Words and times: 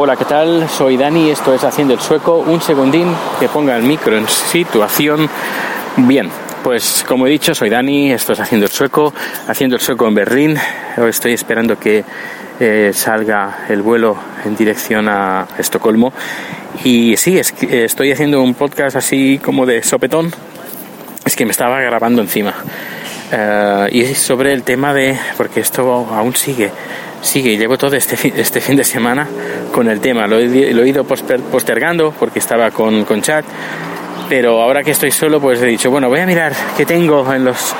Hola, 0.00 0.14
¿qué 0.14 0.26
tal? 0.26 0.68
Soy 0.68 0.96
Dani, 0.96 1.32
esto 1.32 1.52
es 1.52 1.64
Haciendo 1.64 1.92
el 1.92 1.98
Sueco. 1.98 2.38
Un 2.38 2.62
segundín 2.62 3.12
que 3.40 3.48
ponga 3.48 3.76
el 3.76 3.82
micro 3.82 4.16
en 4.16 4.28
situación. 4.28 5.28
Bien, 5.96 6.30
pues 6.62 7.04
como 7.08 7.26
he 7.26 7.30
dicho, 7.30 7.52
soy 7.52 7.68
Dani, 7.68 8.12
esto 8.12 8.32
es 8.32 8.38
Haciendo 8.38 8.66
el 8.66 8.70
Sueco, 8.70 9.12
Haciendo 9.48 9.74
el 9.74 9.82
Sueco 9.82 10.06
en 10.06 10.14
Berlín. 10.14 10.56
Estoy 10.96 11.32
esperando 11.32 11.80
que 11.80 12.04
eh, 12.60 12.92
salga 12.94 13.64
el 13.68 13.82
vuelo 13.82 14.16
en 14.44 14.54
dirección 14.54 15.08
a 15.08 15.48
Estocolmo. 15.58 16.12
Y 16.84 17.16
sí, 17.16 17.36
estoy 17.36 18.12
haciendo 18.12 18.40
un 18.40 18.54
podcast 18.54 18.94
así 18.94 19.40
como 19.42 19.66
de 19.66 19.82
sopetón. 19.82 20.30
Es 21.24 21.34
que 21.34 21.44
me 21.44 21.50
estaba 21.50 21.80
grabando 21.80 22.22
encima. 22.22 22.54
Eh, 23.32 23.88
y 23.90 24.14
sobre 24.14 24.52
el 24.52 24.62
tema 24.62 24.94
de, 24.94 25.18
porque 25.36 25.58
esto 25.58 26.06
aún 26.12 26.36
sigue, 26.36 26.70
sigue, 27.20 27.56
llevo 27.56 27.76
todo 27.76 27.96
este 27.96 28.16
fin, 28.16 28.32
este 28.36 28.60
fin 28.60 28.76
de 28.76 28.84
semana 28.84 29.26
con 29.72 29.88
el 29.88 30.00
tema, 30.00 30.26
lo 30.26 30.38
he, 30.38 30.72
lo 30.72 30.82
he 30.82 30.88
ido 30.88 31.04
postergando 31.04 32.12
porque 32.12 32.38
estaba 32.38 32.70
con, 32.70 33.04
con 33.04 33.22
chat, 33.22 33.44
pero 34.28 34.60
ahora 34.60 34.82
que 34.82 34.92
estoy 34.92 35.10
solo 35.10 35.40
pues 35.40 35.60
he 35.62 35.66
dicho, 35.66 35.90
bueno, 35.90 36.08
voy 36.08 36.20
a 36.20 36.26
mirar 36.26 36.52
qué 36.76 36.84
tengo 36.86 37.32
en 37.32 37.44
los, 37.44 37.74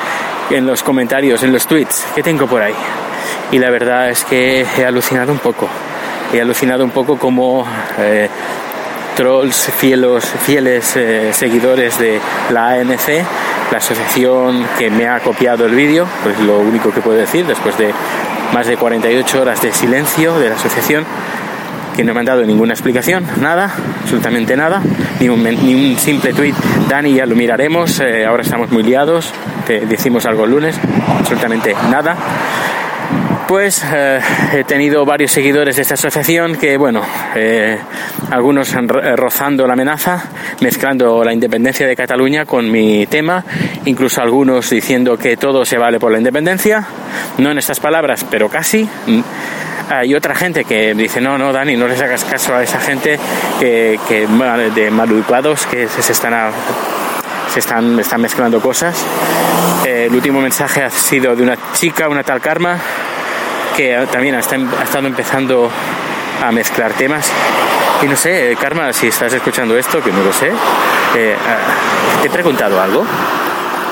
en 0.50 0.66
los 0.66 0.82
comentarios, 0.82 1.42
en 1.42 1.52
los 1.52 1.66
tweets, 1.66 2.06
qué 2.14 2.22
tengo 2.22 2.46
por 2.46 2.62
ahí. 2.62 2.74
Y 3.52 3.58
la 3.58 3.70
verdad 3.70 4.10
es 4.10 4.24
que 4.24 4.66
he 4.76 4.84
alucinado 4.84 5.32
un 5.32 5.38
poco, 5.38 5.68
he 6.32 6.40
alucinado 6.40 6.84
un 6.84 6.90
poco 6.90 7.18
como... 7.18 7.66
eh, 7.98 8.28
trolls 9.18 9.72
fielos, 9.76 10.24
fieles 10.24 10.94
eh, 10.94 11.32
seguidores 11.32 11.98
de 11.98 12.20
la 12.52 12.68
ANC, 12.68 13.08
la 13.72 13.78
asociación 13.78 14.64
que 14.78 14.90
me 14.90 15.08
ha 15.08 15.18
copiado 15.18 15.66
el 15.66 15.74
vídeo, 15.74 16.06
pues 16.22 16.38
lo 16.38 16.60
único 16.60 16.92
que 16.92 17.00
puedo 17.00 17.18
decir 17.18 17.44
después 17.44 17.76
de 17.78 17.92
más 18.52 18.66
de 18.66 18.76
48 18.76 19.40
horas 19.40 19.62
de 19.62 19.72
silencio 19.72 20.38
de 20.38 20.50
la 20.50 20.54
asociación, 20.56 21.04
que 21.96 22.04
no 22.04 22.14
me 22.14 22.20
han 22.20 22.26
dado 22.26 22.44
ninguna 22.44 22.74
explicación, 22.74 23.26
nada, 23.40 23.72
absolutamente 24.02 24.56
nada, 24.56 24.80
ni 25.20 25.28
un, 25.28 25.42
ni 25.42 25.74
un 25.74 25.98
simple 25.98 26.32
tweet, 26.32 26.54
Dani, 26.88 27.12
ya 27.14 27.26
lo 27.26 27.34
miraremos, 27.34 27.98
eh, 28.00 28.24
ahora 28.24 28.42
estamos 28.42 28.70
muy 28.70 28.82
liados, 28.82 29.32
te 29.66 29.80
decimos 29.80 30.24
algo 30.24 30.44
el 30.44 30.52
lunes, 30.52 30.78
absolutamente 31.18 31.74
nada. 31.90 32.16
Pues 33.48 33.82
eh, 33.82 34.20
he 34.52 34.64
tenido 34.64 35.06
varios 35.06 35.30
seguidores 35.32 35.76
de 35.76 35.82
esta 35.82 35.94
asociación 35.94 36.56
que, 36.56 36.76
bueno, 36.76 37.00
eh, 37.34 37.78
algunos 38.30 38.74
rozando 39.16 39.66
la 39.66 39.72
amenaza, 39.72 40.22
mezclando 40.60 41.24
la 41.24 41.32
independencia 41.32 41.86
de 41.86 41.96
Cataluña 41.96 42.44
con 42.44 42.70
mi 42.70 43.06
tema, 43.06 43.42
incluso 43.86 44.20
algunos 44.20 44.68
diciendo 44.68 45.16
que 45.16 45.38
todo 45.38 45.64
se 45.64 45.78
vale 45.78 45.98
por 45.98 46.12
la 46.12 46.18
independencia, 46.18 46.84
no 47.38 47.50
en 47.50 47.56
estas 47.56 47.80
palabras, 47.80 48.26
pero 48.30 48.50
casi. 48.50 48.86
Mm. 49.06 49.20
Hay 49.90 50.14
otra 50.14 50.34
gente 50.34 50.64
que 50.66 50.92
dice, 50.92 51.18
no, 51.18 51.38
no, 51.38 51.50
Dani, 51.50 51.74
no 51.74 51.88
les 51.88 52.02
hagas 52.02 52.24
caso 52.24 52.54
a 52.54 52.62
esa 52.62 52.78
gente 52.78 53.18
que, 53.58 53.98
que 54.06 54.26
de 54.74 54.90
maleducados 54.90 55.64
que 55.64 55.88
se 55.88 56.12
están 56.12 56.34
a- 56.34 56.50
se 57.50 57.60
están, 57.60 57.98
están 57.98 58.20
mezclando 58.20 58.60
cosas. 58.60 59.02
Eh, 59.86 60.04
el 60.10 60.14
último 60.14 60.38
mensaje 60.42 60.82
ha 60.82 60.90
sido 60.90 61.34
de 61.34 61.42
una 61.42 61.56
chica, 61.72 62.06
una 62.10 62.22
tal 62.22 62.42
Karma, 62.42 62.76
que 63.78 63.96
también 64.10 64.34
ha, 64.34 64.40
estado 64.40 65.06
empezando 65.06 65.70
a 66.44 66.50
mezclar 66.50 66.94
temas. 66.94 67.30
Y 68.02 68.06
no 68.06 68.16
sé, 68.16 68.50
eh, 68.50 68.56
Karma, 68.56 68.92
si 68.92 69.06
estás 69.06 69.32
escuchando 69.32 69.78
esto, 69.78 70.02
que 70.02 70.10
no 70.10 70.20
lo 70.24 70.32
sé, 70.32 70.48
eh, 70.48 71.36
ah, 71.36 72.20
¿te 72.20 72.26
he 72.26 72.30
preguntado 72.30 72.82
algo? 72.82 73.04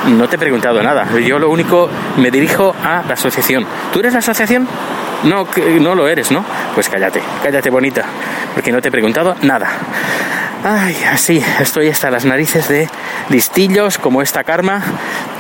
No 0.08 0.28
te 0.28 0.34
he 0.34 0.38
preguntado 0.40 0.82
nada. 0.82 1.06
Yo 1.20 1.38
lo 1.38 1.50
único 1.50 1.88
me 2.16 2.32
dirijo 2.32 2.74
a 2.82 3.04
la 3.06 3.14
asociación. 3.14 3.64
¿Tú 3.92 4.00
eres 4.00 4.12
la 4.12 4.18
asociación? 4.18 4.66
No, 5.22 5.46
no 5.80 5.94
lo 5.94 6.08
eres, 6.08 6.32
¿no? 6.32 6.44
Pues 6.74 6.88
cállate, 6.88 7.22
cállate 7.40 7.70
bonita, 7.70 8.04
porque 8.54 8.72
no 8.72 8.82
te 8.82 8.88
he 8.88 8.90
preguntado 8.90 9.36
nada. 9.42 9.68
Ay, 10.68 10.96
así, 11.12 11.40
estoy 11.60 11.88
hasta 11.90 12.10
las 12.10 12.24
narices 12.24 12.66
de 12.68 12.88
listillos 13.30 13.98
como 13.98 14.20
esta 14.20 14.42
karma 14.42 14.82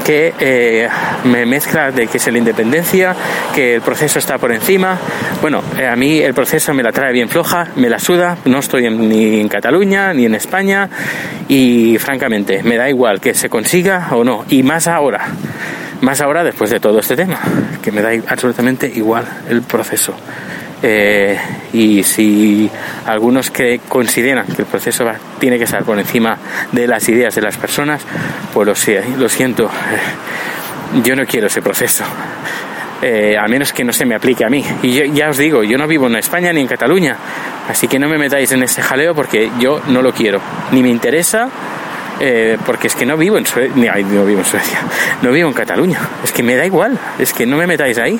que 0.04 0.32
eh, 0.38 0.88
me 1.24 1.44
mezcla 1.44 1.90
de 1.90 2.06
que 2.06 2.18
es 2.18 2.26
la 2.30 2.38
independencia, 2.38 3.12
que 3.52 3.74
el 3.74 3.80
proceso 3.82 4.20
está 4.20 4.38
por 4.38 4.52
encima. 4.52 4.96
Bueno, 5.42 5.64
eh, 5.76 5.88
a 5.88 5.96
mí 5.96 6.20
el 6.20 6.32
proceso 6.32 6.72
me 6.74 6.84
la 6.84 6.92
trae 6.92 7.12
bien 7.12 7.28
floja, 7.28 7.66
me 7.74 7.88
la 7.88 7.98
suda, 7.98 8.38
no 8.44 8.60
estoy 8.60 8.86
en- 8.86 9.08
ni 9.08 9.40
en 9.40 9.48
Cataluña 9.48 10.14
ni 10.14 10.26
en 10.26 10.36
España 10.36 10.88
y 11.48 11.98
francamente 11.98 12.62
me 12.62 12.76
da 12.76 12.88
igual 12.88 13.20
que 13.20 13.34
se 13.34 13.48
consiga 13.48 14.06
o 14.12 14.22
no, 14.22 14.44
y 14.48 14.62
más 14.62 14.86
ahora, 14.86 15.26
más 16.02 16.20
ahora 16.20 16.44
después 16.44 16.70
de 16.70 16.78
todo 16.78 17.00
este 17.00 17.16
tema, 17.16 17.40
que 17.82 17.90
me 17.90 18.00
da 18.00 18.10
absolutamente 18.28 18.86
igual 18.94 19.24
el 19.50 19.62
proceso. 19.62 20.14
Eh, 20.82 21.38
y 21.72 22.02
si 22.02 22.70
algunos 23.06 23.50
que 23.50 23.80
consideran 23.88 24.46
que 24.46 24.62
el 24.62 24.66
proceso 24.68 25.04
va- 25.04 25.16
tiene 25.38 25.56
que 25.58 25.64
estar 25.64 25.82
por 25.84 25.98
encima 25.98 26.36
de 26.72 26.86
las 26.86 27.08
ideas 27.08 27.34
de 27.34 27.40
las 27.42 27.56
personas, 27.56 28.02
pues 28.52 28.66
lo, 28.66 29.16
lo 29.18 29.28
siento, 29.28 29.64
eh, 29.64 31.00
yo 31.02 31.16
no 31.16 31.24
quiero 31.24 31.46
ese 31.46 31.62
proceso. 31.62 32.04
Eh, 33.02 33.36
a 33.38 33.46
menos 33.48 33.72
que 33.72 33.84
no 33.84 33.92
se 33.92 34.04
me 34.06 34.14
aplique 34.14 34.44
a 34.44 34.48
mí. 34.48 34.64
Y 34.82 35.10
ya 35.12 35.28
os 35.30 35.36
digo, 35.38 35.62
yo 35.62 35.76
no 35.76 35.86
vivo 35.86 36.06
en 36.06 36.16
España 36.16 36.52
ni 36.52 36.60
en 36.62 36.66
Cataluña, 36.66 37.16
así 37.68 37.88
que 37.88 37.98
no 37.98 38.08
me 38.08 38.16
metáis 38.18 38.52
en 38.52 38.62
ese 38.62 38.80
jaleo 38.82 39.14
porque 39.14 39.50
yo 39.58 39.80
no 39.88 40.00
lo 40.02 40.12
quiero, 40.12 40.40
ni 40.72 40.82
me 40.82 40.88
interesa, 40.88 41.48
eh, 42.20 42.56
porque 42.64 42.86
es 42.86 42.94
que 42.94 43.04
no 43.04 43.16
vivo 43.18 43.36
en 43.36 43.44
no 43.74 44.24
vivo 44.24 44.38
en 44.40 44.44
Suecia, 44.46 44.78
no 45.20 45.30
vivo 45.30 45.48
en 45.48 45.54
Cataluña, 45.54 45.98
es 46.24 46.32
que 46.32 46.42
me 46.42 46.56
da 46.56 46.64
igual, 46.64 46.98
es 47.18 47.32
que 47.34 47.44
no 47.44 47.56
me 47.58 47.66
metáis 47.66 47.98
ahí. 47.98 48.18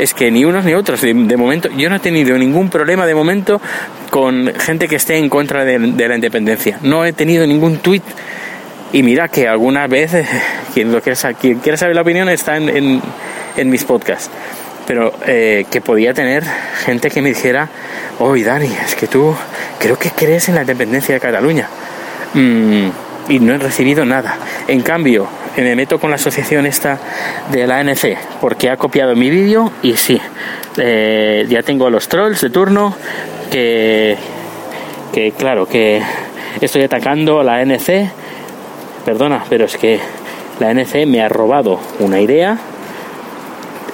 Es 0.00 0.14
que 0.14 0.30
ni 0.30 0.46
unos 0.46 0.64
ni 0.64 0.72
otros, 0.72 1.02
de, 1.02 1.12
momento, 1.36 1.68
yo 1.76 1.90
no 1.90 1.96
he 1.96 2.00
tenido 2.00 2.38
ningún 2.38 2.70
problema 2.70 3.04
de 3.04 3.14
momento 3.14 3.60
con 4.08 4.50
gente 4.58 4.88
que 4.88 4.96
esté 4.96 5.18
en 5.18 5.28
contra 5.28 5.62
de, 5.66 5.78
la 5.78 6.14
independencia. 6.14 6.78
No 6.80 7.04
he 7.04 7.12
tenido 7.12 7.46
ningún 7.46 7.78
tuit 7.78 8.02
y 8.94 9.02
mira 9.02 9.28
que 9.28 9.46
alguna 9.46 9.86
vez, 9.88 10.14
eh, 10.14 10.26
quien, 10.74 10.90
lo 10.90 11.02
quiera, 11.02 11.34
quien 11.34 11.58
quiera 11.58 11.76
saber 11.76 11.94
la 11.94 12.00
opinión 12.00 12.30
está 12.30 12.56
en, 12.56 12.70
en- 13.56 13.70
mis 13.70 13.84
podcasts. 13.84 14.30
Pero 14.86 15.12
eh, 15.26 15.66
que 15.70 15.82
podía 15.82 16.14
tener 16.14 16.44
gente 16.84 17.10
que 17.10 17.20
me 17.20 17.28
dijera, 17.28 17.68
oye 18.20 18.42
Dani, 18.42 18.72
es 18.86 18.94
que 18.94 19.06
tú 19.06 19.36
creo 19.78 19.98
que 19.98 20.12
crees 20.12 20.48
en 20.48 20.54
la 20.54 20.62
independencia 20.62 21.14
de 21.14 21.20
Cataluña. 21.20 21.68
Mm, 22.32 22.88
y 23.28 23.38
no 23.38 23.52
he 23.52 23.58
recibido 23.58 24.06
nada. 24.06 24.38
En 24.66 24.80
cambio, 24.80 25.28
me 25.56 25.76
meto 25.76 25.98
con 25.98 26.10
la 26.10 26.16
asociación 26.16 26.66
esta 26.66 26.98
de 27.50 27.66
la 27.66 27.78
ANC 27.78 28.16
porque 28.40 28.70
ha 28.70 28.76
copiado 28.76 29.14
mi 29.16 29.30
vídeo 29.30 29.72
y 29.82 29.96
sí, 29.96 30.20
eh, 30.76 31.46
ya 31.48 31.62
tengo 31.62 31.86
a 31.86 31.90
los 31.90 32.08
trolls 32.08 32.40
de 32.40 32.50
turno 32.50 32.94
que, 33.50 34.16
que 35.12 35.32
claro, 35.32 35.66
que 35.66 36.02
estoy 36.60 36.82
atacando 36.82 37.40
a 37.40 37.44
la 37.44 37.56
ANC 37.56 38.10
perdona, 39.04 39.44
pero 39.48 39.64
es 39.64 39.76
que 39.76 39.98
la 40.60 40.70
ANC 40.70 41.06
me 41.06 41.20
ha 41.20 41.28
robado 41.28 41.80
una 41.98 42.20
idea 42.20 42.58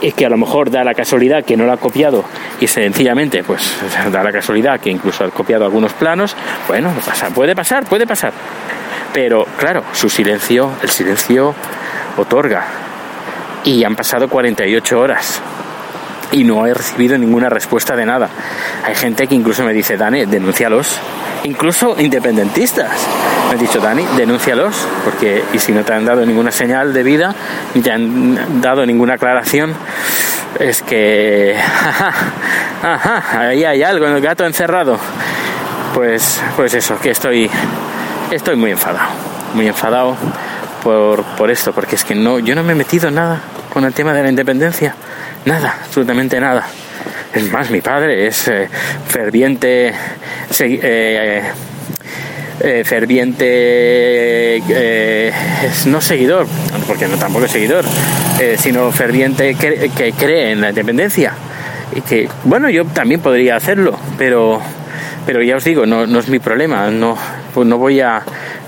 y 0.01 0.13
que 0.13 0.27
a 0.27 0.29
lo 0.29 0.37
mejor 0.37 0.71
da 0.71 0.85
la 0.85 0.95
casualidad 0.95 1.45
que 1.45 1.57
no 1.57 1.65
la 1.67 1.75
ha 1.75 1.77
copiado 1.79 2.25
y 2.61 2.67
sencillamente 2.67 3.43
pues 3.43 3.77
da 4.13 4.23
la 4.23 4.33
casualidad 4.33 4.81
que 4.81 4.91
incluso 4.91 5.25
ha 5.25 5.31
copiado 5.31 5.65
algunos 5.65 5.93
planos, 5.95 6.37
bueno, 6.69 6.93
puede 7.35 7.55
pasar, 7.55 7.85
puede 7.85 8.07
pasar. 8.07 8.33
Pero 9.17 9.47
claro, 9.57 9.83
su 9.95 10.11
silencio, 10.11 10.73
el 10.83 10.91
silencio 10.91 11.55
otorga. 12.19 12.67
Y 13.65 13.83
han 13.83 13.97
pasado 13.97 14.29
48 14.29 15.01
horas. 15.01 15.41
y 16.33 16.45
no 16.45 16.67
he 16.67 16.75
recibido 16.75 17.17
ninguna 17.17 17.49
respuesta 17.49 17.97
de 17.97 18.05
nada. 18.05 18.29
Hay 18.85 18.95
gente 18.95 19.27
que 19.27 19.35
incluso 19.35 19.65
me 19.65 19.73
dice, 19.73 19.97
Dani, 19.97 20.27
denúncialos. 20.27 20.99
Incluso 21.45 21.97
independentistas. 21.99 22.91
Me 23.47 23.53
han 23.53 23.59
dicho, 23.59 23.81
Dani, 23.81 24.05
denúncialos, 24.19 24.77
porque 25.03 25.43
y 25.51 25.59
si 25.61 25.73
no 25.73 25.83
te 25.83 25.95
han 25.95 26.05
dado 26.05 26.27
ninguna 26.27 26.51
señal 26.51 26.93
de 26.93 27.03
vida, 27.03 27.35
ni 27.75 27.81
te 27.81 27.93
han 27.93 28.61
dado 28.61 28.85
ninguna 28.85 29.15
aclaración, 29.15 29.73
es 30.61 30.83
que, 30.83 31.57
ajá, 32.83 33.25
ahí 33.49 33.65
hay 33.65 33.83
algo 33.83 34.07
en 34.09 34.17
el 34.17 34.21
gato 34.21 34.45
encerrado. 34.45 34.99
Pues, 35.95 36.39
pues 36.57 36.75
eso, 36.75 36.99
que 36.99 37.13
estoy, 37.13 37.51
estoy 38.31 38.57
muy 38.57 38.71
enfadado, 38.71 39.09
muy 39.55 39.67
enfadado 39.67 40.17
por, 40.83 41.23
por 41.37 41.51
esto, 41.51 41.73
porque 41.73 41.97
es 41.97 42.05
que 42.05 42.15
no, 42.15 42.39
yo 42.39 42.55
no 42.55 42.63
me 42.63 42.73
he 42.73 42.77
metido 42.77 43.11
nada 43.11 43.41
con 43.73 43.85
el 43.85 43.93
tema 43.93 44.13
de 44.13 44.23
la 44.23 44.29
independencia, 44.29 44.95
nada, 45.45 45.81
absolutamente 45.85 46.41
nada. 46.41 46.67
Es 47.35 47.51
más, 47.53 47.71
mi 47.71 47.81
padre 47.83 48.27
es 48.27 48.49
eh, 48.49 48.69
ferviente, 49.09 49.93
eh, 50.59 51.43
eh, 52.61 52.85
ferviente, 52.85 54.63
no 55.87 56.01
seguidor, 56.01 56.47
porque 56.87 57.07
no 57.09 57.19
tampoco 57.19 57.45
es 57.45 57.51
seguidor, 57.51 57.85
sino 58.57 58.91
ferviente 58.93 59.55
que, 59.55 59.91
que, 59.95 60.13
cree 60.13 60.53
en 60.53 60.63
la 60.63 60.71
independencia. 60.71 61.35
Y 61.95 62.01
que, 62.01 62.29
bueno, 62.45 62.71
yo 62.71 62.87
también 62.87 63.21
podría 63.21 63.57
hacerlo, 63.57 63.99
pero, 64.17 64.63
pero 65.27 65.43
ya 65.43 65.57
os 65.57 65.65
digo, 65.65 65.85
no, 65.85 66.07
no 66.07 66.21
es 66.21 66.29
mi 66.29 66.39
problema, 66.39 66.89
no, 66.91 67.19
pues 67.53 67.67
no 67.67 67.77
voy 67.79 68.01
a, 68.01 68.23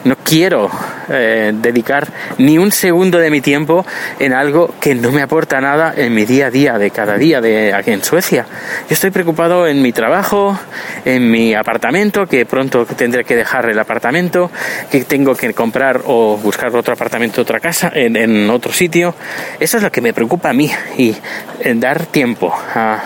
no 0.05 0.17
quiero 0.17 0.69
eh, 1.09 1.53
dedicar 1.55 2.09
ni 2.39 2.59
un 2.59 2.73
segundo 2.73 3.19
de 3.19 3.31
mi 3.31 3.41
tiempo 3.41 3.87
en 4.19 4.33
algo 4.33 4.75
que 4.81 4.95
no 4.95 5.13
me 5.13 5.23
aporta 5.23 5.61
nada 5.61 5.95
en 5.97 6.15
mi 6.15 6.25
día 6.25 6.49
a 6.49 6.51
día 6.51 6.79
de 6.79 6.91
cada 6.91 7.17
día 7.17 7.41
de 7.41 7.73
aquí 7.73 7.93
en 7.93 8.03
Suecia. 8.03 8.45
Yo 8.89 8.95
estoy 8.95 9.11
preocupado 9.11 9.69
en 9.69 9.81
mi 9.81 9.93
trabajo, 9.93 10.59
en 11.05 11.31
mi 11.31 11.55
apartamento, 11.55 12.27
que 12.27 12.45
pronto 12.45 12.85
tendré 12.85 13.25
que 13.25 13.37
dejar 13.37 13.71
el 13.71 13.79
apartamento, 13.79 14.51
que 14.91 15.05
tengo 15.05 15.35
que 15.37 15.55
comprar 15.55 16.03
o 16.07 16.37
buscar 16.37 16.75
otro 16.75 16.95
apartamento, 16.95 17.43
otra 17.43 17.61
casa, 17.61 17.93
en, 17.95 18.51
otro 18.51 18.73
sitio. 18.73 19.15
Eso 19.61 19.77
es 19.77 19.83
lo 19.83 19.93
que 19.93 20.01
me 20.01 20.13
preocupa 20.13 20.51
a 20.51 20.53
mí 20.53 20.71
y 20.97 21.15
en 21.61 21.79
dar 21.79 22.07
tiempo 22.07 22.53
a 22.75 23.03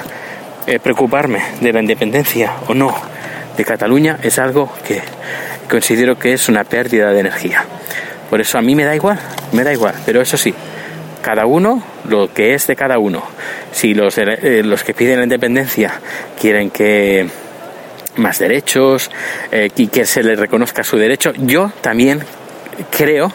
eh, 0.67 0.79
preocuparme 0.79 1.43
de 1.61 1.73
la 1.73 1.81
independencia 1.81 2.55
o 2.69 2.75
no 2.75 3.12
de 3.57 3.65
Cataluña 3.65 4.19
es 4.23 4.39
algo 4.39 4.73
que 4.87 5.03
considero 5.69 6.19
que 6.19 6.33
es 6.33 6.49
una 6.49 6.65
pérdida 6.65 7.13
de 7.13 7.21
energía. 7.21 7.65
Por 8.29 8.41
eso 8.41 8.59
a 8.59 8.63
mí 8.63 8.75
me 8.75 8.85
da 8.85 8.95
igual, 8.95 9.19
me 9.53 9.65
da 9.65 9.73
igual, 9.73 9.95
pero 10.07 10.21
eso 10.21 10.37
sí, 10.37 10.55
cada 11.23 11.47
uno 11.47 11.83
lo 12.09 12.33
que 12.33 12.55
es 12.55 12.67
de 12.67 12.77
cada 12.77 12.99
uno. 12.99 13.23
Si 13.73 13.95
los, 13.95 14.17
eh, 14.19 14.63
los 14.65 14.85
que 14.85 14.95
piden 14.95 15.19
la 15.19 15.25
independencia 15.25 16.01
quieren 16.41 16.71
que 16.71 17.29
más 18.17 18.39
derechos 18.39 19.11
eh, 19.51 19.71
y 19.77 19.89
que 19.89 20.05
se 20.05 20.23
les 20.23 20.39
reconozca 20.39 20.85
su 20.85 20.97
derecho, 20.99 21.33
yo 21.39 21.73
también 21.81 22.23
creo 22.91 23.33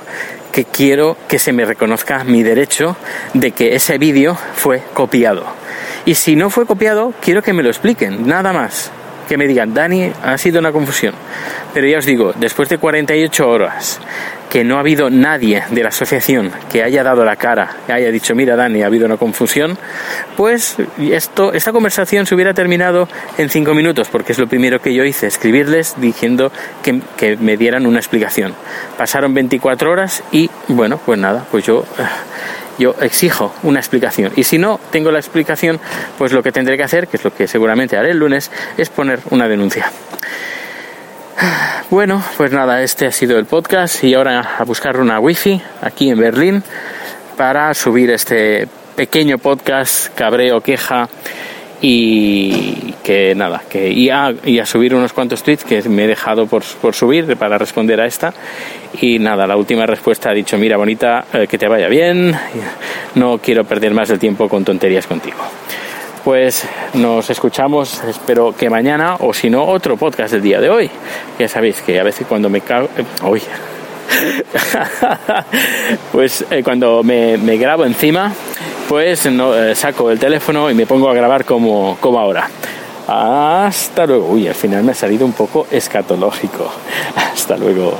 que 0.51 0.65
quiero 0.65 1.17
que 1.27 1.39
se 1.39 1.53
me 1.53 1.65
reconozca 1.65 2.23
mi 2.23 2.43
derecho 2.43 2.97
de 3.33 3.51
que 3.51 3.75
ese 3.75 3.97
vídeo 3.97 4.35
fue 4.35 4.81
copiado. 4.93 5.45
Y 6.05 6.15
si 6.15 6.35
no 6.35 6.49
fue 6.49 6.65
copiado, 6.65 7.13
quiero 7.21 7.41
que 7.41 7.53
me 7.53 7.63
lo 7.63 7.69
expliquen, 7.69 8.27
nada 8.27 8.53
más 8.53 8.91
que 9.27 9.37
me 9.37 9.47
digan, 9.47 9.73
Dani, 9.73 10.11
ha 10.23 10.37
sido 10.37 10.59
una 10.59 10.71
confusión. 10.71 11.13
Pero 11.73 11.87
ya 11.87 11.99
os 11.99 12.05
digo, 12.05 12.33
después 12.33 12.69
de 12.69 12.77
48 12.77 13.47
horas 13.47 13.99
que 14.49 14.63
no 14.63 14.77
ha 14.77 14.79
habido 14.79 15.09
nadie 15.09 15.63
de 15.71 15.83
la 15.83 15.89
asociación 15.89 16.51
que 16.71 16.81
haya 16.81 17.03
dado 17.03 17.25
la 17.25 17.35
cara, 17.35 17.75
que 17.85 17.93
haya 17.93 18.11
dicho, 18.11 18.33
mira 18.33 18.55
Dani, 18.55 18.81
ha 18.81 18.87
habido 18.87 19.05
una 19.05 19.17
confusión, 19.17 19.77
pues 20.35 20.77
esto, 20.99 21.53
esta 21.53 21.71
conversación 21.71 22.25
se 22.25 22.33
hubiera 22.33 22.53
terminado 22.53 23.07
en 23.37 23.49
cinco 23.49 23.73
minutos, 23.73 24.07
porque 24.09 24.31
es 24.31 24.39
lo 24.39 24.47
primero 24.47 24.79
que 24.79 24.93
yo 24.93 25.03
hice, 25.03 25.27
escribirles 25.27 25.95
diciendo 25.97 26.51
que, 26.81 27.01
que 27.17 27.35
me 27.35 27.57
dieran 27.57 27.85
una 27.85 27.99
explicación. 27.99 28.53
Pasaron 28.97 29.33
24 29.33 29.91
horas 29.91 30.23
y 30.31 30.49
bueno, 30.69 30.99
pues 31.05 31.19
nada, 31.19 31.45
pues 31.51 31.65
yo 31.65 31.83
yo 32.77 32.95
exijo 33.01 33.53
una 33.63 33.79
explicación. 33.79 34.31
Y 34.35 34.43
si 34.43 34.57
no 34.57 34.79
tengo 34.91 35.11
la 35.11 35.19
explicación, 35.19 35.79
pues 36.17 36.31
lo 36.31 36.43
que 36.43 36.51
tendré 36.51 36.77
que 36.77 36.83
hacer, 36.83 37.07
que 37.07 37.17
es 37.17 37.23
lo 37.23 37.33
que 37.33 37.47
seguramente 37.47 37.97
haré 37.97 38.11
el 38.11 38.17
lunes, 38.17 38.51
es 38.77 38.89
poner 38.89 39.19
una 39.29 39.47
denuncia. 39.47 39.91
Bueno, 41.89 42.21
pues 42.35 42.51
nada, 42.51 42.83
este 42.83 43.07
ha 43.07 43.13
sido 43.13 43.37
el 43.37 43.45
podcast 43.45 44.03
y 44.03 44.13
ahora 44.13 44.57
a 44.59 44.63
buscar 44.65 44.99
una 44.99 45.21
wifi 45.21 45.61
aquí 45.81 46.09
en 46.09 46.19
Berlín 46.19 46.61
para 47.37 47.73
subir 47.73 48.09
este 48.11 48.67
pequeño 48.97 49.37
podcast 49.37 50.13
cabreo 50.13 50.59
queja 50.59 51.07
y 51.81 52.93
que 53.03 53.35
nada, 53.35 53.61
que 53.69 53.89
y 53.89 54.09
a, 54.09 54.33
subir 54.65 54.95
unos 54.95 55.13
cuantos 55.13 55.43
tweets 55.43 55.63
que 55.63 55.81
me 55.89 56.05
he 56.05 56.07
dejado 56.07 56.47
por, 56.47 56.63
por, 56.81 56.95
subir 56.95 57.37
para 57.37 57.57
responder 57.57 58.01
a 58.01 58.05
esta 58.05 58.33
y 58.99 59.19
nada, 59.19 59.45
la 59.45 59.55
última 59.55 59.85
respuesta 59.85 60.31
ha 60.31 60.33
dicho 60.33 60.57
mira 60.57 60.77
bonita, 60.77 61.25
eh, 61.33 61.47
que 61.47 61.57
te 61.57 61.67
vaya 61.67 61.87
bien, 61.87 62.35
no 63.15 63.37
quiero 63.37 63.63
perder 63.63 63.93
más 63.93 64.09
el 64.09 64.19
tiempo 64.19 64.49
con 64.49 64.65
tonterías 64.65 65.05
contigo. 65.05 65.37
Pues 66.23 66.67
nos 66.95 67.29
escuchamos, 67.29 68.03
espero 68.03 68.53
que 68.53 68.69
mañana 68.69 69.15
o 69.19 69.33
si 69.33 69.49
no 69.49 69.63
otro 69.63 69.95
podcast 69.95 70.33
del 70.33 70.41
día 70.41 70.59
de 70.59 70.69
hoy. 70.69 70.89
Ya 71.39 71.47
sabéis 71.47 71.81
que 71.81 71.99
a 71.99 72.03
veces 72.03 72.27
cuando 72.27 72.49
me 72.49 72.61
cago... 72.61 72.89
Eh, 72.97 73.39
pues 76.11 76.45
eh, 76.49 76.63
cuando 76.63 77.03
me 77.03 77.57
grabo 77.57 77.85
encima 77.85 78.33
pues 78.87 79.29
no, 79.31 79.55
eh, 79.55 79.75
saco 79.75 80.09
el 80.11 80.19
teléfono 80.19 80.69
y 80.71 80.73
me 80.73 80.85
pongo 80.85 81.09
a 81.09 81.13
grabar 81.13 81.45
como, 81.45 81.97
como 81.99 82.19
ahora. 82.19 82.49
Hasta 83.07 84.05
luego. 84.05 84.27
Uy, 84.27 84.47
al 84.47 84.55
final 84.55 84.83
me 84.83 84.91
ha 84.91 84.95
salido 84.95 85.25
un 85.25 85.33
poco 85.33 85.67
escatológico. 85.71 86.71
Hasta 87.15 87.57
luego. 87.57 87.97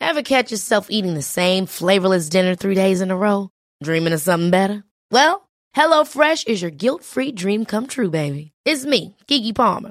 Ever 0.00 0.22
catch 0.22 0.50
yourself 0.50 0.86
eating 0.88 1.14
the 1.14 1.22
same 1.22 1.66
flavorless 1.66 2.28
dinner 2.28 2.54
three 2.54 2.74
days 2.74 3.00
in 3.00 3.10
a 3.10 3.16
row? 3.16 3.50
Dreaming 3.82 4.14
of 4.14 4.20
something 4.20 4.50
better? 4.50 4.82
Well, 5.10 5.48
HelloFresh 5.76 6.48
is 6.48 6.62
your 6.62 6.70
guilt-free 6.70 7.32
dream 7.32 7.64
come 7.66 7.86
true, 7.86 8.08
baby. 8.10 8.52
It's 8.64 8.86
me, 8.86 9.14
Kiki 9.26 9.52
Palmer. 9.52 9.90